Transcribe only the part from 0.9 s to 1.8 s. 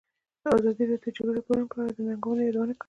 د جګړې راپورونه په